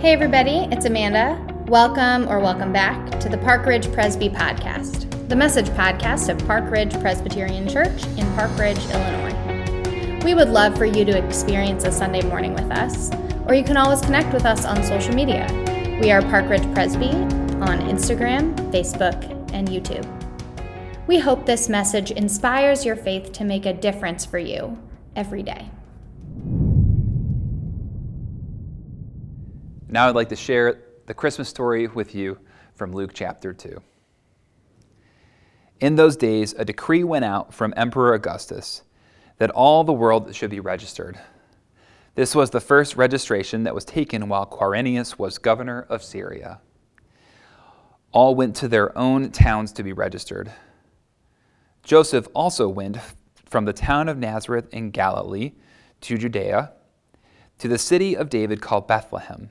Hey, 0.00 0.12
everybody, 0.12 0.68
it's 0.70 0.84
Amanda. 0.84 1.44
Welcome 1.66 2.28
or 2.28 2.38
welcome 2.38 2.72
back 2.72 3.18
to 3.18 3.28
the 3.28 3.36
Park 3.36 3.66
Ridge 3.66 3.92
Presby 3.92 4.28
Podcast, 4.28 5.28
the 5.28 5.34
message 5.34 5.66
podcast 5.70 6.28
of 6.28 6.38
Park 6.46 6.70
Ridge 6.70 6.92
Presbyterian 7.00 7.68
Church 7.68 8.06
in 8.16 8.32
Park 8.36 8.56
Ridge, 8.56 8.78
Illinois. 8.90 10.22
We 10.24 10.34
would 10.34 10.50
love 10.50 10.78
for 10.78 10.84
you 10.84 11.04
to 11.04 11.18
experience 11.18 11.82
a 11.82 11.90
Sunday 11.90 12.22
morning 12.22 12.54
with 12.54 12.70
us, 12.70 13.10
or 13.48 13.54
you 13.54 13.64
can 13.64 13.76
always 13.76 14.00
connect 14.00 14.32
with 14.32 14.46
us 14.46 14.64
on 14.64 14.84
social 14.84 15.16
media. 15.16 15.48
We 16.00 16.12
are 16.12 16.22
Park 16.22 16.48
Ridge 16.48 16.72
Presby 16.74 17.10
on 17.10 17.80
Instagram, 17.80 18.54
Facebook, 18.70 19.20
and 19.52 19.66
YouTube. 19.66 20.06
We 21.08 21.18
hope 21.18 21.44
this 21.44 21.68
message 21.68 22.12
inspires 22.12 22.84
your 22.84 22.94
faith 22.94 23.32
to 23.32 23.42
make 23.42 23.66
a 23.66 23.72
difference 23.72 24.24
for 24.24 24.38
you 24.38 24.78
every 25.16 25.42
day. 25.42 25.72
Now 29.90 30.06
I'd 30.06 30.14
like 30.14 30.28
to 30.28 30.36
share 30.36 30.82
the 31.06 31.14
Christmas 31.14 31.48
story 31.48 31.86
with 31.86 32.14
you 32.14 32.38
from 32.74 32.92
Luke 32.92 33.12
chapter 33.14 33.54
2. 33.54 33.80
In 35.80 35.96
those 35.96 36.14
days, 36.14 36.52
a 36.52 36.64
decree 36.64 37.04
went 37.04 37.24
out 37.24 37.54
from 37.54 37.72
Emperor 37.74 38.12
Augustus 38.12 38.82
that 39.38 39.48
all 39.48 39.84
the 39.84 39.92
world 39.94 40.34
should 40.34 40.50
be 40.50 40.60
registered. 40.60 41.18
This 42.16 42.34
was 42.34 42.50
the 42.50 42.60
first 42.60 42.96
registration 42.96 43.64
that 43.64 43.74
was 43.74 43.86
taken 43.86 44.28
while 44.28 44.44
Quirinius 44.44 45.18
was 45.18 45.38
governor 45.38 45.86
of 45.88 46.02
Syria. 46.02 46.60
All 48.12 48.34
went 48.34 48.56
to 48.56 48.68
their 48.68 48.96
own 48.98 49.30
towns 49.30 49.72
to 49.72 49.82
be 49.82 49.94
registered. 49.94 50.52
Joseph 51.82 52.28
also 52.34 52.68
went 52.68 52.98
from 53.46 53.64
the 53.64 53.72
town 53.72 54.10
of 54.10 54.18
Nazareth 54.18 54.68
in 54.70 54.90
Galilee 54.90 55.52
to 56.02 56.18
Judea, 56.18 56.72
to 57.58 57.68
the 57.68 57.78
city 57.78 58.14
of 58.14 58.28
David 58.28 58.60
called 58.60 58.86
Bethlehem 58.86 59.50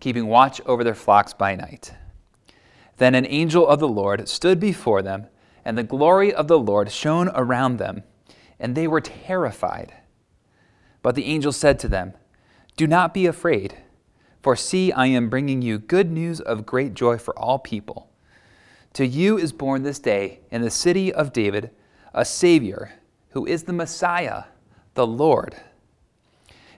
keeping 0.00 0.26
watch 0.26 0.60
over 0.66 0.84
their 0.84 0.94
flocks 0.94 1.32
by 1.32 1.54
night. 1.54 1.92
Then 2.98 3.14
an 3.14 3.26
angel 3.26 3.66
of 3.66 3.80
the 3.80 3.88
Lord 3.88 4.28
stood 4.28 4.58
before 4.58 5.02
them, 5.02 5.26
and 5.64 5.76
the 5.76 5.82
glory 5.82 6.32
of 6.32 6.48
the 6.48 6.58
Lord 6.58 6.90
shone 6.90 7.30
around 7.34 7.78
them, 7.78 8.02
and 8.58 8.74
they 8.74 8.88
were 8.88 9.00
terrified. 9.00 9.94
But 11.02 11.14
the 11.14 11.26
angel 11.26 11.52
said 11.52 11.78
to 11.80 11.88
them, 11.88 12.14
Do 12.76 12.86
not 12.86 13.14
be 13.14 13.26
afraid, 13.26 13.76
for 14.42 14.56
see, 14.56 14.92
I 14.92 15.06
am 15.06 15.30
bringing 15.30 15.62
you 15.62 15.78
good 15.78 16.10
news 16.10 16.40
of 16.40 16.66
great 16.66 16.94
joy 16.94 17.18
for 17.18 17.38
all 17.38 17.58
people. 17.58 18.10
To 18.94 19.06
you 19.06 19.38
is 19.38 19.52
born 19.52 19.82
this 19.82 19.98
day 19.98 20.40
in 20.50 20.62
the 20.62 20.70
city 20.70 21.12
of 21.12 21.32
David 21.32 21.70
a 22.14 22.24
Savior, 22.24 22.94
who 23.30 23.46
is 23.46 23.64
the 23.64 23.72
Messiah, 23.72 24.44
the 24.94 25.06
Lord. 25.06 25.56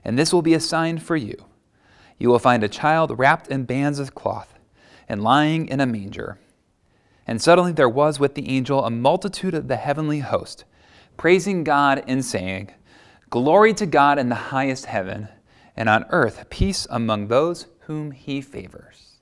And 0.03 0.19
this 0.19 0.33
will 0.33 0.41
be 0.41 0.53
a 0.53 0.59
sign 0.59 0.99
for 0.99 1.15
you 1.15 1.45
you 2.21 2.29
will 2.29 2.37
find 2.37 2.63
a 2.63 2.69
child 2.69 3.17
wrapped 3.17 3.47
in 3.47 3.63
bands 3.63 3.97
of 3.97 4.13
cloth 4.13 4.53
and 5.09 5.23
lying 5.23 5.67
in 5.67 5.81
a 5.81 5.87
manger. 5.87 6.37
And 7.25 7.41
suddenly 7.41 7.71
there 7.71 7.89
was 7.89 8.19
with 8.19 8.35
the 8.35 8.47
angel 8.47 8.85
a 8.85 8.91
multitude 8.91 9.55
of 9.55 9.67
the 9.67 9.75
heavenly 9.75 10.19
host, 10.19 10.63
praising 11.17 11.63
God 11.63 12.03
and 12.07 12.23
saying, 12.23 12.73
Glory 13.31 13.73
to 13.73 13.87
God 13.87 14.19
in 14.19 14.29
the 14.29 14.35
highest 14.35 14.85
heaven, 14.85 15.29
and 15.75 15.89
on 15.89 16.05
earth 16.11 16.47
peace 16.51 16.85
among 16.91 17.27
those 17.27 17.65
whom 17.81 18.11
he 18.11 18.39
favors. 18.39 19.17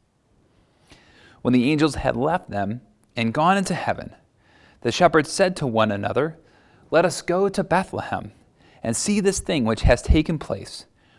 When 1.41 1.53
the 1.53 1.71
angels 1.71 1.95
had 1.95 2.17
left 2.17 2.49
them 2.49 2.81
and 3.15 3.33
gone 3.33 3.55
into 3.55 3.75
heaven, 3.75 4.13
the 4.81 4.91
shepherds 4.91 5.31
said 5.31 5.55
to 5.55 5.67
one 5.67 5.93
another, 5.93 6.37
Let 6.91 7.05
us 7.05 7.21
go 7.21 7.47
to 7.47 7.63
Bethlehem 7.63 8.33
and 8.83 8.93
see 8.93 9.21
this 9.21 9.39
thing 9.39 9.63
which 9.63 9.83
has 9.83 10.01
taken 10.01 10.37
place 10.37 10.85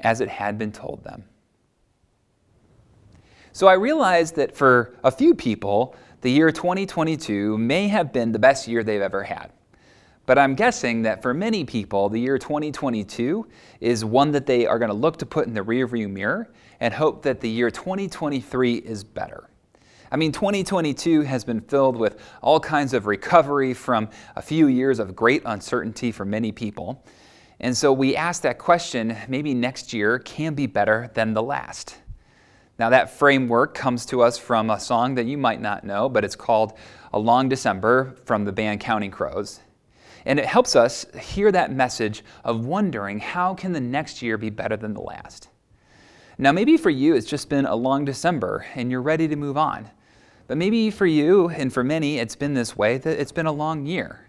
as 0.00 0.20
it 0.20 0.28
had 0.28 0.58
been 0.58 0.72
told 0.72 1.02
them. 1.04 1.24
So 3.52 3.66
I 3.66 3.74
realized 3.74 4.36
that 4.36 4.56
for 4.56 4.94
a 5.02 5.10
few 5.10 5.34
people, 5.34 5.96
the 6.20 6.30
year 6.30 6.52
2022 6.52 7.58
may 7.58 7.88
have 7.88 8.12
been 8.12 8.32
the 8.32 8.38
best 8.38 8.68
year 8.68 8.84
they've 8.84 9.00
ever 9.00 9.24
had. 9.24 9.50
But 10.26 10.38
I'm 10.38 10.54
guessing 10.54 11.02
that 11.02 11.22
for 11.22 11.32
many 11.32 11.64
people, 11.64 12.08
the 12.08 12.20
year 12.20 12.38
2022 12.38 13.46
is 13.80 14.04
one 14.04 14.30
that 14.32 14.46
they 14.46 14.66
are 14.66 14.78
going 14.78 14.90
to 14.90 14.94
look 14.94 15.16
to 15.18 15.26
put 15.26 15.46
in 15.46 15.54
the 15.54 15.64
rearview 15.64 16.10
mirror 16.10 16.50
and 16.80 16.92
hope 16.92 17.22
that 17.22 17.40
the 17.40 17.48
year 17.48 17.70
2023 17.70 18.74
is 18.74 19.04
better. 19.04 19.48
I 20.10 20.16
mean, 20.16 20.32
2022 20.32 21.22
has 21.22 21.44
been 21.44 21.60
filled 21.60 21.96
with 21.96 22.20
all 22.42 22.60
kinds 22.60 22.94
of 22.94 23.06
recovery 23.06 23.74
from 23.74 24.08
a 24.36 24.42
few 24.42 24.66
years 24.66 24.98
of 24.98 25.16
great 25.16 25.42
uncertainty 25.44 26.12
for 26.12 26.24
many 26.24 26.52
people. 26.52 27.04
And 27.60 27.76
so 27.76 27.92
we 27.92 28.14
ask 28.14 28.42
that 28.42 28.58
question 28.58 29.16
maybe 29.28 29.54
next 29.54 29.92
year 29.92 30.18
can 30.18 30.54
be 30.54 30.66
better 30.66 31.10
than 31.14 31.34
the 31.34 31.42
last. 31.42 31.96
Now, 32.78 32.90
that 32.90 33.10
framework 33.10 33.74
comes 33.74 34.06
to 34.06 34.22
us 34.22 34.38
from 34.38 34.70
a 34.70 34.78
song 34.78 35.16
that 35.16 35.26
you 35.26 35.36
might 35.36 35.60
not 35.60 35.82
know, 35.82 36.08
but 36.08 36.24
it's 36.24 36.36
called 36.36 36.74
A 37.12 37.18
Long 37.18 37.48
December 37.48 38.14
from 38.24 38.44
the 38.44 38.52
band 38.52 38.78
Counting 38.78 39.10
Crows. 39.10 39.58
And 40.24 40.38
it 40.38 40.44
helps 40.44 40.76
us 40.76 41.04
hear 41.20 41.50
that 41.50 41.72
message 41.72 42.22
of 42.44 42.64
wondering 42.64 43.18
how 43.18 43.54
can 43.54 43.72
the 43.72 43.80
next 43.80 44.22
year 44.22 44.38
be 44.38 44.50
better 44.50 44.76
than 44.76 44.94
the 44.94 45.00
last? 45.00 45.48
Now, 46.38 46.52
maybe 46.52 46.76
for 46.76 46.90
you, 46.90 47.16
it's 47.16 47.26
just 47.26 47.48
been 47.48 47.66
a 47.66 47.74
long 47.74 48.04
December 48.04 48.64
and 48.76 48.92
you're 48.92 49.02
ready 49.02 49.26
to 49.26 49.34
move 49.34 49.56
on. 49.56 49.90
But 50.46 50.56
maybe 50.56 50.90
for 50.90 51.06
you 51.06 51.48
and 51.48 51.72
for 51.72 51.82
many, 51.82 52.18
it's 52.18 52.36
been 52.36 52.54
this 52.54 52.76
way 52.76 52.96
that 52.98 53.20
it's 53.20 53.32
been 53.32 53.46
a 53.46 53.52
long 53.52 53.86
year. 53.86 54.27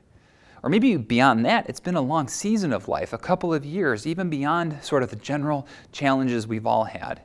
Or 0.64 0.70
maybe 0.70 0.98
beyond 0.98 1.46
that, 1.46 1.70
it's 1.70 1.80
been 1.80 1.96
a 1.96 2.02
long 2.02 2.28
season 2.28 2.74
of 2.74 2.88
life, 2.88 3.14
a 3.14 3.18
couple 3.18 3.54
of 3.54 3.66
years, 3.66 4.06
even 4.06 4.30
beyond 4.30 4.84
sort 4.84 5.04
of 5.04 5.10
the 5.10 5.16
general 5.16 5.68
challenges 5.92 6.48
we've 6.48 6.66
all 6.66 6.84
had. 6.84 7.22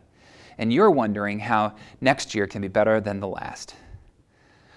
And 0.58 0.72
you're 0.72 0.90
wondering 0.90 1.40
how 1.40 1.74
next 2.00 2.34
year 2.34 2.46
can 2.46 2.62
be 2.62 2.68
better 2.68 3.00
than 3.00 3.20
the 3.20 3.28
last. 3.28 3.74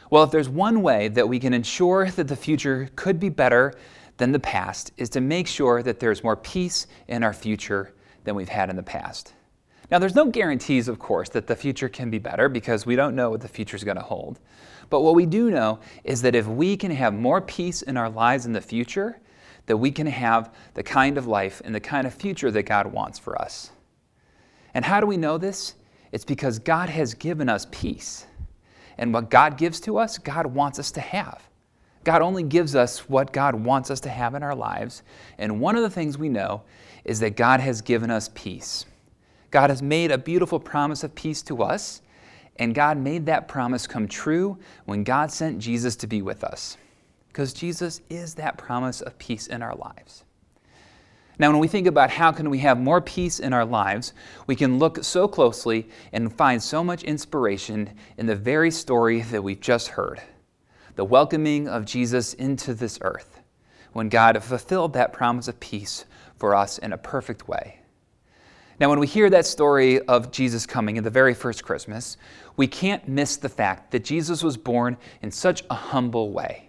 Well, 0.09 0.23
if 0.23 0.31
there's 0.31 0.50
one 0.50 0.81
way 0.81 1.09
that 1.09 1.28
we 1.28 1.40
can 1.40 1.53
ensure 1.53 2.09
that 2.09 2.28
the 2.28 2.35
future 2.35 2.90
could 2.96 3.19
be 3.19 3.29
better 3.29 3.73
than 4.17 4.31
the 4.31 4.40
past, 4.40 4.91
is 4.97 5.09
to 5.09 5.22
make 5.22 5.47
sure 5.47 5.84
that 5.84 6.00
there's 6.00 6.23
more 6.23 6.35
peace 6.35 6.88
in 7.07 7.23
our 7.23 7.34
future 7.34 7.93
than 8.23 8.34
we've 8.34 8.49
had 8.49 8.70
in 8.70 8.76
the 8.76 8.84
past. 8.84 9.34
Now, 9.91 9.99
there's 9.99 10.16
no 10.16 10.26
guarantees, 10.26 10.87
of 10.87 10.99
course, 10.99 11.29
that 11.29 11.47
the 11.47 11.55
future 11.55 11.87
can 11.87 12.09
be 12.09 12.17
better 12.17 12.49
because 12.49 12.85
we 12.85 12.96
don't 12.96 13.16
know 13.16 13.29
what 13.29 13.41
the 13.41 13.47
future 13.47 13.78
is 13.78 13.84
going 13.84 13.97
to 13.97 14.03
hold. 14.03 14.40
But 14.89 15.01
what 15.01 15.16
we 15.16 15.25
do 15.25 15.49
know 15.49 15.79
is 16.03 16.22
that 16.22 16.35
if 16.35 16.47
we 16.47 16.78
can 16.78 16.91
have 16.91 17.13
more 17.13 17.41
peace 17.41 17.81
in 17.81 17.97
our 17.97 18.09
lives 18.09 18.45
in 18.45 18.53
the 18.53 18.61
future, 18.61 19.19
that 19.66 19.78
we 19.78 19.91
can 19.91 20.07
have 20.07 20.53
the 20.73 20.84
kind 20.84 21.17
of 21.17 21.28
life 21.28 21.61
and 21.66 21.75
the 21.75 21.79
kind 21.79 22.07
of 22.07 22.13
future 22.13 22.49
that 22.51 22.63
God 22.63 22.87
wants 22.87 23.19
for 23.19 23.39
us. 23.41 23.72
And 24.73 24.85
how 24.85 24.99
do 24.99 25.07
we 25.07 25.17
know 25.17 25.37
this? 25.37 25.75
It's 26.11 26.25
because 26.25 26.59
God 26.59 26.89
has 26.89 27.13
given 27.13 27.49
us 27.49 27.67
peace. 27.72 28.25
And 28.97 29.13
what 29.13 29.29
God 29.29 29.57
gives 29.57 29.79
to 29.81 29.97
us, 29.97 30.17
God 30.17 30.47
wants 30.47 30.79
us 30.79 30.91
to 30.91 31.01
have. 31.01 31.47
God 32.03 32.22
only 32.22 32.43
gives 32.43 32.75
us 32.75 33.09
what 33.09 33.33
God 33.33 33.53
wants 33.53 33.91
us 33.91 33.99
to 34.01 34.09
have 34.09 34.33
in 34.33 34.41
our 34.41 34.55
lives. 34.55 35.03
And 35.37 35.59
one 35.59 35.75
of 35.75 35.83
the 35.83 35.90
things 35.90 36.17
we 36.17 36.29
know 36.29 36.63
is 37.03 37.19
that 37.19 37.35
God 37.35 37.59
has 37.59 37.81
given 37.81 38.09
us 38.09 38.29
peace. 38.33 38.85
God 39.51 39.69
has 39.69 39.81
made 39.81 40.11
a 40.11 40.17
beautiful 40.17 40.59
promise 40.59 41.03
of 41.03 41.13
peace 41.16 41.41
to 41.43 41.61
us, 41.63 42.01
and 42.59 42.75
God 42.75 42.97
made 42.97 43.25
that 43.25 43.47
promise 43.47 43.87
come 43.87 44.07
true 44.07 44.57
when 44.85 45.03
God 45.03 45.31
sent 45.31 45.59
Jesus 45.59 45.95
to 45.97 46.07
be 46.07 46.21
with 46.21 46.43
us. 46.43 46.77
Because 47.27 47.53
Jesus 47.53 48.01
is 48.09 48.33
that 48.35 48.57
promise 48.57 49.01
of 49.01 49.17
peace 49.19 49.47
in 49.47 49.61
our 49.61 49.75
lives. 49.75 50.23
Now, 51.39 51.51
when 51.51 51.59
we 51.59 51.67
think 51.67 51.85
about 51.85 52.09
how 52.09 52.31
can 52.31 52.49
we 52.49 52.57
have 52.59 52.79
more 52.79 52.99
peace 52.99 53.39
in 53.39 53.53
our 53.53 53.65
lives, 53.65 54.13
we 54.47 54.55
can 54.55 54.79
look 54.79 55.03
so 55.03 55.27
closely 55.27 55.87
and 56.11 56.33
find 56.33 56.61
so 56.61 56.83
much 56.83 57.03
inspiration 57.03 57.91
in 58.17 58.25
the 58.25 58.35
very 58.35 58.71
story 58.71 59.21
that 59.21 59.43
we've 59.43 59.61
just 59.61 59.89
heard 59.89 60.21
the 60.95 61.05
welcoming 61.05 61.67
of 61.67 61.85
Jesus 61.85 62.33
into 62.33 62.73
this 62.73 62.97
earth, 63.01 63.39
when 63.93 64.09
God 64.09 64.43
fulfilled 64.43 64.93
that 64.93 65.13
promise 65.13 65.47
of 65.47 65.59
peace 65.59 66.05
for 66.37 66.55
us 66.55 66.79
in 66.79 66.91
a 66.91 66.97
perfect 66.97 67.47
way. 67.47 67.81
Now, 68.79 68.90
when 68.90 69.00
we 69.00 69.08
hear 69.08 69.29
that 69.29 69.46
story 69.46 70.00
of 70.02 70.32
Jesus 70.32 70.66
coming 70.66 70.97
in 70.97 71.03
the 71.03 71.09
very 71.09 71.34
first 71.34 71.64
Christmas, 71.64 72.18
we 72.58 72.68
can't 72.68 73.08
miss 73.08 73.38
the 73.38 73.50
fact 73.50 73.91
that 73.91 74.03
Jesus 74.03 74.44
was 74.44 74.56
born 74.56 74.97
in 75.22 75.32
such 75.32 75.64
a 75.70 75.74
humble 75.76 76.32
way 76.32 76.68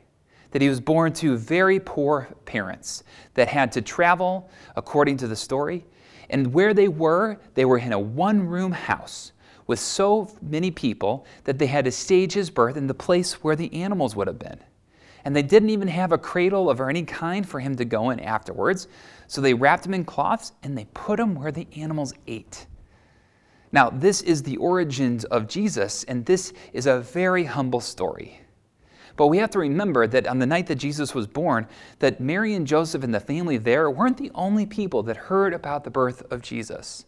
that 0.51 0.63
he 0.63 0.69
was 0.69 0.81
born 0.81 1.13
to 1.13 1.37
very 1.37 1.79
poor 1.79 2.29
parents 2.45 3.05
that 3.35 3.49
had 3.49 3.73
to 3.73 3.83
travel, 3.83 4.51
according 4.77 5.17
to 5.19 5.29
the 5.29 5.37
story. 5.37 5.85
And 6.31 6.53
where 6.53 6.75
they 6.75 6.89
were, 6.89 7.39
they 7.55 7.65
were 7.65 7.79
in 7.79 7.93
a 7.93 7.99
one 7.99 8.47
room 8.47 8.73
house 8.73 9.33
with 9.67 9.79
so 9.79 10.35
many 10.41 10.71
people 10.71 11.27
that 11.45 11.59
they 11.59 11.67
had 11.67 11.85
to 11.85 11.93
stage 11.93 12.33
his 12.33 12.51
birth 12.51 12.77
in 12.77 12.87
the 12.87 12.95
place 12.95 13.45
where 13.45 13.57
the 13.57 13.73
animals 13.75 14.17
would 14.17 14.27
have 14.27 14.39
been. 14.39 14.59
And 15.29 15.37
they 15.37 15.43
didn't 15.43 15.69
even 15.69 15.89
have 15.89 16.13
a 16.13 16.17
cradle 16.17 16.71
of 16.71 16.81
any 16.81 17.03
kind 17.03 17.47
for 17.47 17.61
him 17.61 17.77
to 17.77 17.85
go 17.85 18.09
in 18.09 18.19
afterwards. 18.19 18.89
So 19.27 19.43
they 19.43 19.53
wrapped 19.53 19.85
him 19.85 19.93
in 19.93 20.07
cloths 20.07 20.53
and 20.63 20.77
they 20.77 20.87
put 20.95 21.21
him 21.21 21.35
where 21.35 21.53
the 21.53 21.67
animals 21.77 22.15
ate. 22.27 22.67
Now, 23.71 23.91
this 23.91 24.23
is 24.23 24.43
the 24.43 24.57
origins 24.57 25.27
of 25.27 25.47
Jesus, 25.47 26.03
and 26.05 26.25
this 26.25 26.55
is 26.73 26.87
a 26.87 27.01
very 27.01 27.45
humble 27.45 27.83
story. 27.83 28.41
But 29.17 29.27
we 29.27 29.37
have 29.37 29.51
to 29.51 29.59
remember 29.59 30.07
that 30.07 30.27
on 30.27 30.39
the 30.39 30.47
night 30.47 30.67
that 30.69 30.77
Jesus 30.77 31.15
was 31.15 31.27
born, 31.27 31.67
that 31.99 32.23
Mary 32.23 32.55
and 32.55 32.67
Joseph 32.67 33.05
and 33.05 33.13
the 33.13 33.21
family 33.21 33.59
there 33.59 33.91
weren't 33.91 34.17
the 34.17 34.31
only 34.35 34.65
people 34.65 35.03
that 35.03 35.19
heard 35.19 35.53
about 35.53 35.85
the 35.85 35.91
birth 35.91 36.23
of 36.33 36.41
Jesus. 36.41 37.05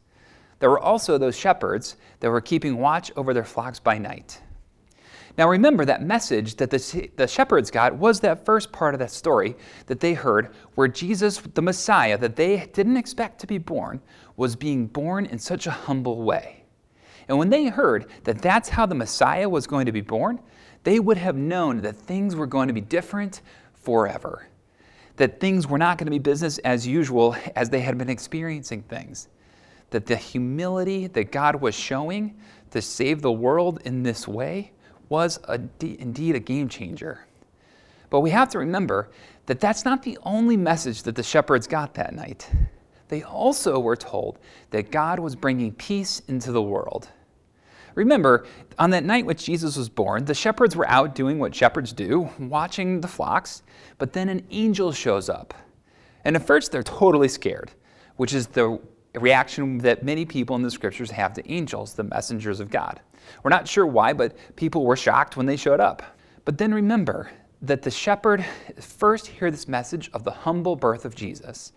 There 0.59 0.69
were 0.69 0.79
also 0.79 1.17
those 1.17 1.39
shepherds 1.39 1.97
that 2.19 2.29
were 2.29 2.43
keeping 2.43 2.77
watch 2.77 3.11
over 3.17 3.33
their 3.33 3.45
flocks 3.45 3.81
by 3.81 3.97
night. 3.97 4.43
Now 5.41 5.49
remember 5.49 5.87
that 5.87 6.03
message 6.03 6.57
that 6.57 6.69
the, 6.69 7.11
the 7.17 7.27
shepherds 7.27 7.71
got 7.71 7.95
was 7.95 8.21
that 8.21 8.45
first 8.45 8.73
part 8.73 8.95
of 8.95 9.01
that 9.01 9.11
story 9.11 9.57
that 9.87 9.99
they 9.99 10.13
heard 10.13 10.51
where 10.75 10.87
Jesus, 10.87 11.39
the 11.39 11.63
Messiah 11.63 12.19
that 12.19 12.37
they 12.37 12.69
didn't 12.75 12.99
expect 12.99 13.41
to 13.41 13.47
be 13.47 13.57
born, 13.57 14.03
was 14.37 14.55
being 14.55 14.87
born 14.87 15.25
in 15.25 15.39
such 15.39 15.67
a 15.67 15.71
humble 15.71 16.21
way. 16.21 16.65
And 17.27 17.39
when 17.39 17.49
they 17.49 17.69
heard 17.69 18.11
that 18.25 18.43
that's 18.43 18.69
how 18.69 18.85
the 18.85 18.95
Messiah 18.95 19.49
was 19.49 19.67
going 19.67 19.87
to 19.87 19.93
be 19.93 20.03
born, 20.03 20.41
they 20.83 21.01
would 21.01 21.17
have 21.17 21.37
known 21.37 21.81
that 21.81 21.97
things 21.97 22.37
were 22.37 22.47
going 22.47 22.69
to 22.69 22.75
be 22.75 22.83
different 22.83 23.41
forever. 23.73 24.47
That 25.17 25.41
things 25.41 25.67
were 25.67 25.79
not 25.79 25.97
going 25.97 26.05
to 26.05 26.11
be 26.11 26.19
business 26.19 26.59
as 26.59 26.87
usual 26.87 27.35
as 27.57 27.71
they 27.71 27.81
had 27.81 27.97
been 27.97 28.11
experiencing 28.11 28.83
things. 28.83 29.29
That 29.89 30.05
the 30.05 30.17
humility 30.17 31.07
that 31.07 31.33
God 31.33 31.63
was 31.63 31.75
showing 31.75 32.37
to 32.73 32.83
save 32.83 33.23
the 33.23 33.33
world 33.33 33.81
in 33.87 34.03
this 34.03 34.29
way 34.29 34.73
was 35.11 35.39
a, 35.45 35.61
indeed 35.83 36.35
a 36.35 36.41
game 36.41 36.69
changer. 36.69 37.27
But 38.09 38.21
we 38.21 38.31
have 38.31 38.49
to 38.51 38.59
remember 38.59 39.11
that 39.47 39.61
that's 39.61 39.85
not 39.85 40.03
the 40.03 40.19
only 40.23 40.57
message 40.57 41.03
that 41.03 41.15
the 41.15 41.23
shepherds 41.23 41.67
got 41.67 41.93
that 41.95 42.15
night. 42.15 42.51
They 43.09 43.23
also 43.23 43.79
were 43.79 43.97
told 43.97 44.39
that 44.71 44.91
God 44.91 45.19
was 45.19 45.37
bringing 45.37 45.73
peace 45.73 46.23
into 46.29 46.53
the 46.53 46.63
world. 46.63 47.09
Remember, 47.97 48.47
on 48.79 48.91
that 48.91 49.05
night 49.05 49.27
which 49.27 49.45
Jesus 49.45 49.77
was 49.77 49.89
born, 49.89 50.25
the 50.25 50.35
shepherds 50.35 50.77
were 50.77 50.89
out 50.89 51.15
doing 51.15 51.39
what 51.41 51.55
shepherds 51.55 51.93
do, 51.93 52.31
watching 52.39 53.01
the 53.01 53.09
flocks, 53.09 53.63
but 53.99 54.13
then 54.13 54.29
an 54.29 54.47
angel 54.51 54.93
shows 54.93 55.29
up. 55.29 55.53
And 56.25 56.37
at 56.37 56.47
first, 56.47 56.71
they're 56.71 56.85
totally 56.85 57.29
scared, 57.29 57.73
which 58.17 58.33
is 58.33 58.47
the 58.47 58.81
reaction 59.15 59.79
that 59.79 60.05
many 60.05 60.25
people 60.25 60.55
in 60.55 60.63
the 60.63 60.71
scriptures 60.71 61.11
have 61.11 61.33
to 61.35 61.53
angels, 61.53 61.95
the 61.95 62.05
messengers 62.05 62.61
of 62.61 62.71
God. 62.71 63.01
We're 63.43 63.51
not 63.51 63.69
sure 63.69 63.87
why, 63.87 64.13
but 64.13 64.37
people 64.57 64.85
were 64.85 64.97
shocked 64.97 65.37
when 65.37 65.47
they 65.47 65.57
showed 65.57 65.81
up. 65.81 66.03
But 66.45 66.59
then 66.59 66.73
remember 66.75 67.31
that 67.63 67.83
the 67.83 67.91
shepherd 67.91 68.45
first 68.79 69.27
hear 69.27 69.51
this 69.51 69.69
message 69.69 70.11
of 70.13 70.25
the 70.25 70.31
humble 70.31 70.77
birth 70.77 71.05
of 71.05 71.15
Jesus. 71.15 71.73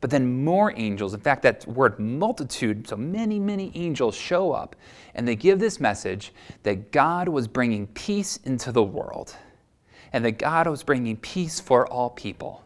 But 0.00 0.10
then 0.10 0.44
more 0.44 0.72
angels, 0.76 1.12
in 1.12 1.20
fact, 1.20 1.42
that 1.42 1.66
word 1.66 1.98
multitude, 1.98 2.88
so 2.88 2.96
many, 2.96 3.38
many 3.38 3.70
angels 3.74 4.14
show 4.14 4.52
up 4.52 4.74
and 5.14 5.28
they 5.28 5.36
give 5.36 5.58
this 5.58 5.78
message 5.78 6.32
that 6.62 6.90
God 6.90 7.28
was 7.28 7.46
bringing 7.46 7.86
peace 7.88 8.38
into 8.44 8.72
the 8.72 8.82
world 8.82 9.36
and 10.12 10.24
that 10.24 10.38
God 10.38 10.66
was 10.66 10.82
bringing 10.82 11.16
peace 11.18 11.60
for 11.60 11.86
all 11.86 12.10
people. 12.10 12.64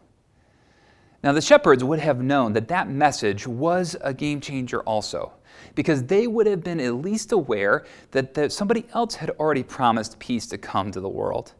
Now, 1.23 1.31
the 1.31 1.41
shepherds 1.41 1.83
would 1.83 1.99
have 1.99 2.21
known 2.21 2.53
that 2.53 2.67
that 2.69 2.87
message 2.87 3.47
was 3.47 3.97
a 4.01 4.13
game 4.13 4.39
changer 4.39 4.81
also, 4.81 5.33
because 5.75 6.03
they 6.05 6.25
would 6.25 6.47
have 6.47 6.63
been 6.63 6.79
at 6.79 6.95
least 6.95 7.31
aware 7.31 7.85
that, 8.11 8.33
that 8.33 8.51
somebody 8.51 8.85
else 8.93 9.15
had 9.15 9.29
already 9.31 9.63
promised 9.63 10.17
peace 10.19 10.47
to 10.47 10.57
come 10.57 10.91
to 10.91 11.01
the 11.01 11.09
world, 11.09 11.53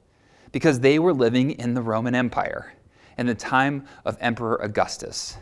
because 0.52 0.80
they 0.80 0.98
were 0.98 1.14
living 1.14 1.52
in 1.52 1.74
the 1.74 1.82
Roman 1.82 2.16
Empire 2.16 2.74
in 3.18 3.28
the 3.28 3.36
time 3.36 3.86
of 4.04 4.18
Emperor 4.20 4.56
Augustus. 4.56 5.38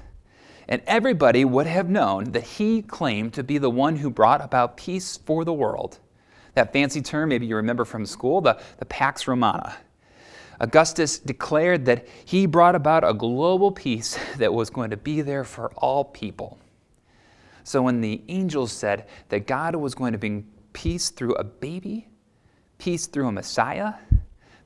And 0.67 0.81
everybody 0.87 1.43
would 1.45 1.67
have 1.67 1.89
known 1.89 2.31
that 2.31 2.43
he 2.43 2.81
claimed 2.81 3.33
to 3.33 3.43
be 3.43 3.57
the 3.57 3.69
one 3.69 3.97
who 3.97 4.09
brought 4.09 4.43
about 4.43 4.77
peace 4.77 5.17
for 5.17 5.43
the 5.43 5.53
world. 5.53 5.99
That 6.55 6.71
fancy 6.71 7.01
term, 7.01 7.29
maybe 7.29 7.45
you 7.45 7.55
remember 7.55 7.85
from 7.85 8.05
school, 8.05 8.41
the, 8.41 8.59
the 8.77 8.85
Pax 8.85 9.27
Romana. 9.27 9.75
Augustus 10.59 11.19
declared 11.19 11.85
that 11.85 12.07
he 12.25 12.45
brought 12.45 12.75
about 12.75 13.07
a 13.07 13.13
global 13.13 13.71
peace 13.71 14.17
that 14.37 14.53
was 14.53 14.69
going 14.69 14.91
to 14.91 14.97
be 14.97 15.21
there 15.21 15.43
for 15.43 15.71
all 15.75 16.05
people. 16.05 16.57
So 17.63 17.81
when 17.81 18.01
the 18.01 18.21
angels 18.27 18.71
said 18.71 19.07
that 19.29 19.47
God 19.47 19.75
was 19.75 19.95
going 19.95 20.11
to 20.11 20.17
bring 20.17 20.47
peace 20.73 21.09
through 21.09 21.35
a 21.35 21.43
baby, 21.43 22.07
peace 22.77 23.07
through 23.07 23.27
a 23.27 23.31
Messiah, 23.31 23.93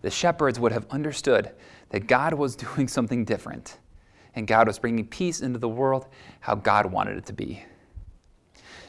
the 0.01 0.09
shepherds 0.09 0.59
would 0.59 0.71
have 0.71 0.87
understood 0.89 1.51
that 1.89 2.07
God 2.07 2.33
was 2.33 2.55
doing 2.75 2.87
something 2.87 3.25
different 3.25 3.77
and 4.35 4.47
God 4.47 4.67
was 4.67 4.77
bringing 4.77 5.07
peace 5.07 5.41
into 5.41 5.59
the 5.59 5.69
world 5.69 6.07
how 6.39 6.55
God 6.55 6.85
wanted 6.85 7.17
it 7.17 7.25
to 7.25 7.33
be. 7.33 7.63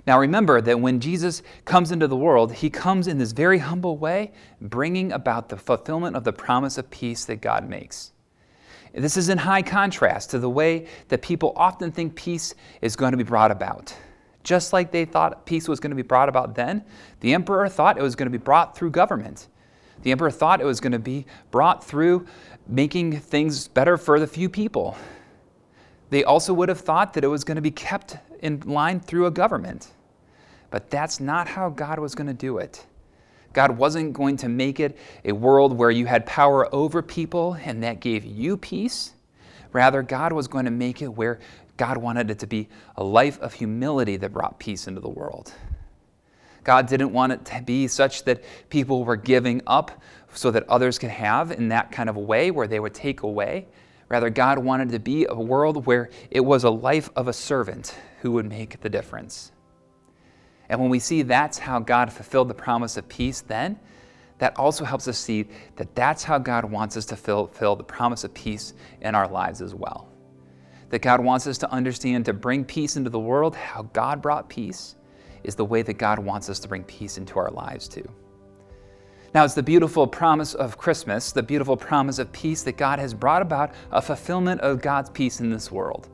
Now 0.07 0.19
remember 0.19 0.61
that 0.61 0.81
when 0.81 1.01
Jesus 1.01 1.43
comes 1.65 1.91
into 1.91 2.07
the 2.07 2.17
world, 2.17 2.53
he 2.53 2.71
comes 2.71 3.09
in 3.09 3.19
this 3.19 3.33
very 3.33 3.59
humble 3.59 3.99
way, 3.99 4.33
bringing 4.61 5.13
about 5.13 5.49
the 5.49 5.57
fulfillment 5.57 6.17
of 6.17 6.25
the 6.25 6.33
promise 6.33 6.79
of 6.79 6.91
peace 6.91 7.25
that 7.27 7.43
God 7.43 7.69
makes. 7.69 8.13
This 8.99 9.17
is 9.17 9.29
in 9.29 9.39
high 9.39 9.63
contrast 9.63 10.31
to 10.31 10.39
the 10.39 10.51
way 10.51 10.87
that 11.09 11.23
people 11.23 11.53
often 11.55 11.93
think 11.93 12.15
peace 12.17 12.55
is 12.81 12.97
going 12.97 13.13
to 13.13 13.17
be 13.17 13.25
brought 13.25 13.51
about. 13.51 13.95
Just 14.43 14.73
like 14.73 14.91
they 14.91 15.05
thought 15.05 15.47
peace 15.47 15.69
was 15.69 15.79
going 15.79 15.91
to 15.91 15.97
be 15.97 16.03
brought 16.03 16.29
about 16.29 16.55
then, 16.55 16.85
the 17.21 17.35
emperor 17.35 17.69
thought 17.69 17.97
it 17.97 18.03
was 18.03 18.17
going 18.17 18.27
to 18.27 18.39
be 18.39 18.43
brought 18.43 18.77
through 18.77 18.91
government. 18.91 19.49
The 20.03 20.11
emperor 20.11 20.31
thought 20.31 20.61
it 20.61 20.65
was 20.65 20.81
going 20.81 20.93
to 20.93 20.99
be 20.99 21.27
brought 21.51 21.85
through 21.85 22.27
making 22.67 23.21
things 23.21 23.69
better 23.69 23.97
for 23.97 24.19
the 24.19 24.27
few 24.27 24.49
people. 24.49 24.97
They 26.11 26.25
also 26.25 26.53
would 26.55 26.69
have 26.69 26.81
thought 26.81 27.13
that 27.15 27.25
it 27.25 27.29
was 27.29 27.45
going 27.45 27.57
to 27.57 27.63
be 27.63 27.71
kept 27.71 28.17
in 28.41 28.61
line 28.61 29.01
through 29.01 29.27
a 29.27 29.31
government. 29.31 29.89
But 30.71 30.91
that's 30.91 31.21
not 31.21 31.49
how 31.49 31.71
God 31.71 31.99
was 31.99 32.15
going 32.15 32.27
to 32.27 32.35
do 32.35 32.59
it. 32.59 32.87
God 33.53 33.77
wasn't 33.77 34.13
going 34.13 34.37
to 34.39 34.49
make 34.49 34.79
it 34.79 34.97
a 35.25 35.33
world 35.33 35.73
where 35.77 35.91
you 35.91 36.07
had 36.07 36.27
power 36.27 36.73
over 36.75 37.03
people 37.03 37.55
and 37.65 37.83
that 37.83 38.01
gave 38.01 38.25
you 38.25 38.57
peace. 38.57 39.13
Rather, 39.73 40.03
God 40.03 40.33
was 40.33 40.49
going 40.49 40.65
to 40.65 40.71
make 40.71 41.03
it 41.03 41.09
where 41.09 41.41
God 41.77 41.97
wanted 41.97 42.31
it 42.31 42.39
to 42.41 42.47
be 42.47 42.69
a 42.97 43.05
life 43.05 43.39
of 43.41 43.55
humility 43.55 44.17
that 44.17 44.33
brought 44.33 44.59
peace 44.59 44.87
into 44.87 45.01
the 45.01 45.09
world. 45.09 45.53
God 46.65 46.87
didn't 46.87 47.13
want 47.13 47.33
it 47.33 47.45
to 47.47 47.63
be 47.63 47.89
such 47.89 48.25
that 48.25 48.43
people 48.69 49.05
were 49.05 49.17
giving 49.17 49.63
up 49.67 50.03
so 50.35 50.51
that 50.51 50.69
others 50.69 50.99
could 50.99 51.11
have 51.11 51.51
in 51.51 51.69
that 51.69 51.91
kind 51.91 52.11
of 52.11 52.17
a 52.17 52.21
way 52.21 52.51
where 52.51 52.67
they 52.67 52.81
would 52.81 52.95
take 52.95 53.23
away. 53.23 53.67
Rather, 54.09 54.29
God 54.31 54.59
wanted 54.59 54.91
to 54.91 54.99
be 54.99 55.27
a 55.29 55.35
world 55.35 55.87
where 55.87 56.11
it 56.31 56.41
was 56.41 56.65
a 56.65 56.71
life 56.71 57.11
of 57.17 57.29
a 57.29 57.33
servant 57.33 57.95
who 58.21 58.33
would 58.33 58.47
make 58.47 58.81
the 58.81 58.89
difference. 58.89 59.53
And 60.69 60.81
when 60.81 60.91
we 60.91 60.99
see 60.99 61.23
that's 61.23 61.59
how 61.59 61.79
God 61.79 62.13
fulfilled 62.13 62.49
the 62.49 62.55
promise 62.55 62.97
of 62.97 63.09
peace, 63.09 63.41
then 63.41 63.79
that 64.39 64.59
also 64.59 64.85
helps 64.85 65.09
us 65.09 65.19
see 65.19 65.49
that 65.77 65.95
that's 65.95 66.23
how 66.25 66.39
God 66.39 66.65
wants 66.65 66.97
us 66.97 67.07
to 67.07 67.17
fulfill 67.17 67.77
the 67.77 67.85
promise 67.85 68.25
of 68.25 68.33
peace 68.35 68.75
in 69.01 69.15
our 69.15 69.29
lives 69.29 69.61
as 69.61 69.75
well. 69.75 70.09
That 70.91 71.03
God 71.03 71.21
wants 71.21 71.47
us 71.47 71.59
to 71.59 71.71
understand 71.71 72.25
to 72.27 72.33
bring 72.33 72.65
peace 72.65 72.97
into 72.97 73.11
the 73.11 73.19
world, 73.19 73.57
how 73.57 73.83
God 73.93 74.23
brought 74.23 74.49
peace 74.49 74.97
is 75.45 75.55
the 75.55 75.65
way 75.65 75.83
that 75.83 75.95
God 75.95 76.19
wants 76.19 76.49
us 76.49 76.59
to 76.61 76.69
bring 76.69 76.85
peace 76.85 77.19
into 77.19 77.39
our 77.39 77.51
lives 77.51 77.89
too. 77.89 78.09
Now, 79.35 79.45
it's 79.45 79.55
the 79.55 79.63
beautiful 79.63 80.07
promise 80.07 80.55
of 80.55 80.79
Christmas, 80.79 81.33
the 81.33 81.43
beautiful 81.43 81.77
promise 81.77 82.19
of 82.19 82.33
peace 82.33 82.63
that 82.63 82.79
God 82.79 82.99
has 82.99 83.13
brought 83.13 83.43
about 83.43 83.73
a 83.93 84.01
fulfillment 84.01 84.63
of 84.63 84.81
God's 84.81 85.11
peace 85.11 85.41
in 85.41 85.51
this 85.51 85.71
world. 85.71 86.09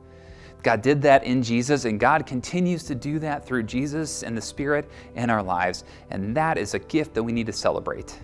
God 0.65 0.81
did 0.81 0.99
that 1.03 1.23
in 1.23 1.43
Jesus, 1.43 1.85
and 1.85 1.99
God 1.99 2.25
continues 2.25 2.85
to 2.85 2.95
do 2.95 3.19
that 3.19 3.45
through 3.45 3.63
Jesus 3.63 4.23
and 4.23 4.35
the 4.35 4.41
Spirit 4.41 4.89
in 5.13 5.29
our 5.29 5.43
lives. 5.43 5.83
And 6.09 6.35
that 6.35 6.57
is 6.57 6.73
a 6.73 6.79
gift 6.79 7.13
that 7.13 7.21
we 7.21 7.31
need 7.31 7.45
to 7.45 7.53
celebrate. 7.53 8.19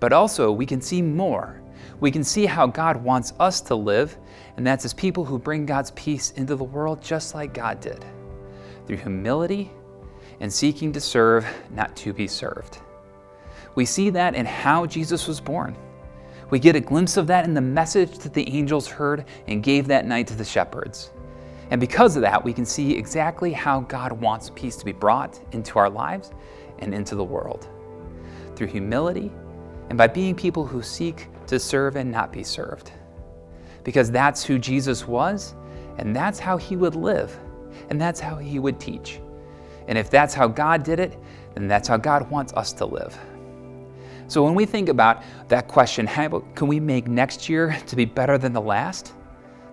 But 0.00 0.12
also, 0.12 0.50
we 0.50 0.66
can 0.66 0.80
see 0.80 1.00
more. 1.00 1.62
we 2.00 2.10
can 2.10 2.24
see 2.24 2.44
how 2.44 2.66
God 2.66 2.96
wants 2.96 3.32
us 3.38 3.60
to 3.62 3.76
live, 3.76 4.18
and 4.56 4.66
that's 4.66 4.84
as 4.84 4.92
people 4.92 5.24
who 5.24 5.38
bring 5.38 5.64
God's 5.64 5.92
peace 5.92 6.32
into 6.32 6.56
the 6.56 6.64
world 6.64 7.00
just 7.00 7.36
like 7.36 7.54
God 7.54 7.80
did 7.80 8.04
through 8.86 8.96
humility 8.96 9.70
and 10.40 10.52
seeking 10.52 10.92
to 10.92 11.00
serve, 11.00 11.46
not 11.70 11.94
to 11.98 12.12
be 12.12 12.26
served. 12.26 12.78
We 13.76 13.84
see 13.84 14.10
that 14.10 14.34
in 14.34 14.44
how 14.44 14.86
Jesus 14.86 15.28
was 15.28 15.40
born. 15.40 15.76
We 16.50 16.58
get 16.58 16.74
a 16.74 16.80
glimpse 16.80 17.16
of 17.16 17.28
that 17.28 17.44
in 17.44 17.54
the 17.54 17.60
message 17.60 18.18
that 18.18 18.34
the 18.34 18.48
angels 18.48 18.88
heard 18.88 19.24
and 19.46 19.62
gave 19.62 19.86
that 19.86 20.04
night 20.04 20.26
to 20.26 20.34
the 20.34 20.44
shepherds. 20.44 21.10
And 21.70 21.80
because 21.80 22.16
of 22.16 22.22
that, 22.22 22.44
we 22.44 22.52
can 22.52 22.64
see 22.64 22.94
exactly 22.94 23.52
how 23.52 23.80
God 23.80 24.12
wants 24.12 24.50
peace 24.54 24.76
to 24.76 24.84
be 24.84 24.92
brought 24.92 25.40
into 25.52 25.78
our 25.78 25.90
lives 25.90 26.32
and 26.78 26.94
into 26.94 27.14
the 27.14 27.24
world 27.24 27.68
through 28.54 28.68
humility 28.68 29.32
and 29.88 29.98
by 29.98 30.06
being 30.06 30.34
people 30.34 30.66
who 30.66 30.82
seek 30.82 31.28
to 31.46 31.58
serve 31.58 31.96
and 31.96 32.10
not 32.10 32.32
be 32.32 32.42
served. 32.42 32.92
Because 33.82 34.10
that's 34.10 34.44
who 34.44 34.58
Jesus 34.58 35.06
was, 35.06 35.54
and 35.98 36.16
that's 36.16 36.38
how 36.38 36.56
he 36.56 36.76
would 36.76 36.94
live, 36.94 37.38
and 37.90 38.00
that's 38.00 38.20
how 38.20 38.36
he 38.36 38.58
would 38.58 38.80
teach. 38.80 39.20
And 39.88 39.98
if 39.98 40.08
that's 40.08 40.32
how 40.32 40.48
God 40.48 40.82
did 40.82 41.00
it, 41.00 41.18
then 41.54 41.68
that's 41.68 41.86
how 41.86 41.98
God 41.98 42.30
wants 42.30 42.52
us 42.54 42.72
to 42.74 42.86
live. 42.86 43.16
So 44.26 44.42
when 44.42 44.54
we 44.54 44.64
think 44.64 44.88
about 44.88 45.22
that 45.48 45.68
question, 45.68 46.06
how 46.06 46.40
can 46.54 46.66
we 46.66 46.80
make 46.80 47.08
next 47.08 47.48
year 47.48 47.76
to 47.86 47.96
be 47.96 48.06
better 48.06 48.38
than 48.38 48.54
the 48.54 48.60
last? 48.60 49.12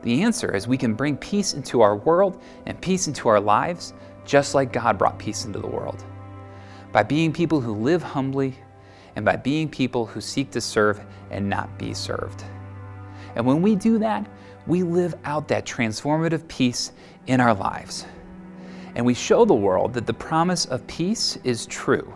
The 0.03 0.24
answer 0.24 0.55
is 0.55 0.67
we 0.67 0.77
can 0.77 0.93
bring 0.93 1.17
peace 1.17 1.53
into 1.53 1.81
our 1.81 1.96
world 1.96 2.41
and 2.65 2.79
peace 2.81 3.08
into 3.08 3.29
our 3.29 3.39
lives, 3.39 3.93
just 4.25 4.55
like 4.55 4.74
God 4.74 4.98
brought 4.98 5.20
peace 5.20 5.46
into 5.46 5.60
the 5.60 5.67
world. 5.67 6.03
By 6.91 7.03
being 7.03 7.31
people 7.31 7.62
who 7.62 7.74
live 7.74 8.01
humbly 8.01 8.55
and 9.15 9.24
by 9.24 9.36
being 9.36 9.70
people 9.70 10.05
who 10.05 10.22
seek 10.22 10.51
to 10.51 10.62
serve 10.62 11.01
and 11.29 11.48
not 11.50 11.77
be 11.77 11.93
served. 11.93 12.43
And 13.36 13.46
when 13.46 13.62
we 13.62 13.75
do 13.75 14.00
that, 14.00 14.27
we 14.67 14.84
live 14.84 15.15
out 15.24 15.48
that 15.48 15.65
transformative 15.65 16.48
peace 16.48 16.91
in 17.27 17.39
our 17.39 17.53
lives. 17.53 18.05
And 18.96 19.05
we 19.05 19.13
show 19.13 19.46
the 19.46 19.53
world 19.53 19.93
that 19.93 20.05
the 20.05 20.13
promise 20.13 20.65
of 20.65 20.86
peace 20.88 21.38
is 21.43 21.65
true. 21.65 22.13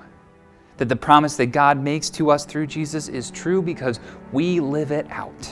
That 0.77 0.89
the 0.89 0.95
promise 0.95 1.37
that 1.37 1.47
God 1.47 1.81
makes 1.81 2.09
to 2.11 2.31
us 2.31 2.45
through 2.45 2.67
Jesus 2.67 3.07
is 3.07 3.31
true 3.31 3.61
because 3.61 3.99
we 4.33 4.59
live 4.59 4.91
it 4.91 5.07
out. 5.09 5.51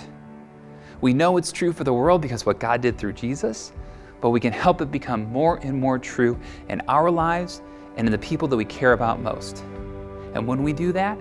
We 1.04 1.14
know 1.14 1.36
it's 1.36 1.52
true 1.52 1.74
for 1.74 1.84
the 1.84 1.94
world 1.94 2.22
because 2.22 2.46
what 2.46 2.62
God 2.62 2.80
did 2.80 2.98
through 2.98 3.12
Jesus, 3.12 3.74
but 4.22 4.30
we 4.30 4.40
can 4.40 4.54
help 4.54 4.80
it 4.80 4.90
become 4.90 5.30
more 5.34 5.58
and 5.58 5.78
more 5.78 6.00
true 6.00 6.40
in 6.70 6.82
our 6.88 7.12
lives 7.12 7.62
and 7.98 8.08
in 8.08 8.12
the 8.14 8.18
people 8.20 8.48
that 8.48 8.56
we 8.56 8.64
care 8.64 8.94
about 8.94 9.20
most. 9.20 9.66
And 10.34 10.48
when 10.48 10.64
we 10.64 10.72
do 10.72 10.94
that, 10.94 11.18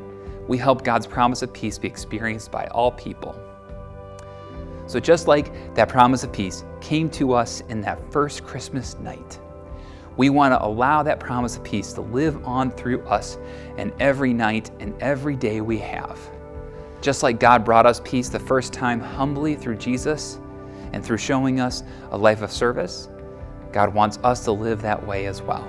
we 0.46 0.56
help 0.56 0.84
God's 0.84 1.08
promise 1.08 1.42
of 1.42 1.52
peace 1.52 1.78
be 1.78 1.88
experienced 1.88 2.52
by 2.52 2.66
all 2.66 2.92
people. 2.92 3.36
So, 4.86 5.00
just 5.00 5.26
like 5.26 5.74
that 5.74 5.88
promise 5.88 6.22
of 6.22 6.32
peace 6.32 6.62
came 6.80 7.10
to 7.10 7.32
us 7.32 7.60
in 7.68 7.80
that 7.80 7.98
first 8.12 8.44
Christmas 8.44 8.96
night, 9.00 9.40
we 10.16 10.30
want 10.30 10.54
to 10.54 10.64
allow 10.64 11.02
that 11.02 11.18
promise 11.18 11.56
of 11.56 11.64
peace 11.64 11.92
to 11.94 12.02
live 12.02 12.46
on 12.46 12.70
through 12.70 13.02
us 13.08 13.36
and 13.78 13.92
every 13.98 14.32
night 14.32 14.70
and 14.78 14.94
every 15.02 15.34
day 15.34 15.60
we 15.60 15.78
have. 15.78 16.20
Just 17.02 17.22
like 17.22 17.38
God 17.40 17.64
brought 17.64 17.84
us 17.84 18.00
peace 18.04 18.28
the 18.30 18.38
first 18.38 18.72
time 18.72 19.00
humbly 19.00 19.56
through 19.56 19.76
Jesus 19.76 20.38
and 20.92 21.04
through 21.04 21.18
showing 21.18 21.60
us 21.60 21.82
a 22.12 22.16
life 22.16 22.40
of 22.40 22.50
service, 22.50 23.08
God 23.72 23.92
wants 23.92 24.18
us 24.22 24.44
to 24.44 24.52
live 24.52 24.80
that 24.82 25.04
way 25.06 25.26
as 25.26 25.42
well. 25.42 25.68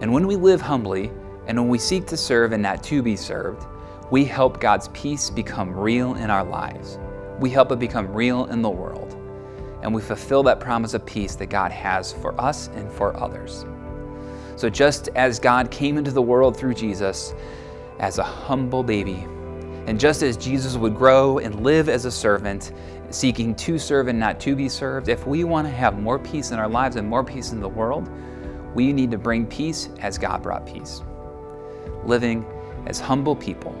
And 0.00 0.12
when 0.12 0.26
we 0.26 0.34
live 0.34 0.60
humbly 0.60 1.12
and 1.46 1.56
when 1.56 1.68
we 1.68 1.78
seek 1.78 2.06
to 2.08 2.16
serve 2.16 2.52
and 2.52 2.62
not 2.62 2.82
to 2.84 3.00
be 3.00 3.14
served, 3.14 3.64
we 4.10 4.24
help 4.24 4.60
God's 4.60 4.88
peace 4.88 5.30
become 5.30 5.72
real 5.72 6.16
in 6.16 6.30
our 6.30 6.44
lives. 6.44 6.98
We 7.38 7.48
help 7.48 7.70
it 7.72 7.78
become 7.78 8.12
real 8.12 8.46
in 8.46 8.60
the 8.60 8.70
world 8.70 9.16
and 9.84 9.94
we 9.94 10.00
fulfill 10.00 10.42
that 10.42 10.58
promise 10.58 10.94
of 10.94 11.04
peace 11.06 11.36
that 11.36 11.46
God 11.46 11.70
has 11.70 12.12
for 12.12 12.38
us 12.40 12.68
and 12.74 12.90
for 12.90 13.16
others. 13.22 13.66
So, 14.56 14.70
just 14.70 15.08
as 15.14 15.38
God 15.38 15.70
came 15.70 15.98
into 15.98 16.10
the 16.10 16.22
world 16.22 16.56
through 16.56 16.74
Jesus 16.74 17.34
as 18.00 18.18
a 18.18 18.22
humble 18.22 18.82
baby, 18.82 19.26
and 19.86 20.00
just 20.00 20.22
as 20.22 20.36
Jesus 20.36 20.76
would 20.76 20.94
grow 20.94 21.38
and 21.38 21.62
live 21.62 21.88
as 21.88 22.04
a 22.04 22.10
servant, 22.10 22.72
seeking 23.10 23.54
to 23.56 23.78
serve 23.78 24.08
and 24.08 24.18
not 24.18 24.40
to 24.40 24.56
be 24.56 24.68
served, 24.68 25.08
if 25.08 25.26
we 25.26 25.44
want 25.44 25.66
to 25.66 25.72
have 25.72 25.98
more 25.98 26.18
peace 26.18 26.50
in 26.50 26.58
our 26.58 26.68
lives 26.68 26.96
and 26.96 27.06
more 27.08 27.22
peace 27.22 27.52
in 27.52 27.60
the 27.60 27.68
world, 27.68 28.08
we 28.74 28.92
need 28.92 29.10
to 29.10 29.18
bring 29.18 29.46
peace 29.46 29.88
as 30.00 30.18
God 30.18 30.42
brought 30.42 30.66
peace, 30.66 31.02
living 32.04 32.44
as 32.86 32.98
humble 32.98 33.36
people 33.36 33.72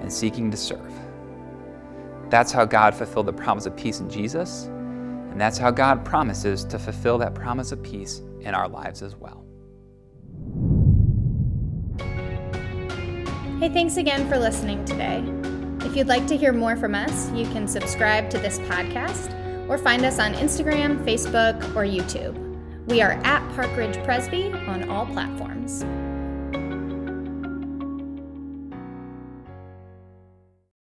and 0.00 0.12
seeking 0.12 0.50
to 0.50 0.56
serve. 0.56 0.92
That's 2.30 2.50
how 2.50 2.64
God 2.64 2.94
fulfilled 2.94 3.26
the 3.26 3.32
promise 3.32 3.66
of 3.66 3.76
peace 3.76 4.00
in 4.00 4.08
Jesus. 4.08 4.64
And 4.64 5.40
that's 5.40 5.58
how 5.58 5.70
God 5.70 6.04
promises 6.04 6.64
to 6.64 6.78
fulfill 6.78 7.18
that 7.18 7.34
promise 7.34 7.72
of 7.72 7.82
peace 7.82 8.22
in 8.40 8.54
our 8.54 8.68
lives 8.68 9.02
as 9.02 9.16
well. 9.16 9.44
Hey, 13.62 13.68
thanks 13.68 13.96
again 13.96 14.28
for 14.28 14.36
listening 14.40 14.84
today. 14.84 15.22
If 15.86 15.94
you'd 15.94 16.08
like 16.08 16.26
to 16.26 16.36
hear 16.36 16.52
more 16.52 16.74
from 16.74 16.96
us, 16.96 17.30
you 17.30 17.44
can 17.52 17.68
subscribe 17.68 18.28
to 18.30 18.38
this 18.38 18.58
podcast 18.58 19.32
or 19.68 19.78
find 19.78 20.04
us 20.04 20.18
on 20.18 20.34
Instagram, 20.34 21.04
Facebook, 21.04 21.62
or 21.76 21.84
YouTube. 21.84 22.36
We 22.88 23.02
are 23.02 23.12
at 23.22 23.48
Park 23.54 23.70
Ridge 23.76 24.02
Presby 24.02 24.50
on 24.66 24.90
all 24.90 25.06
platforms. 25.06 25.84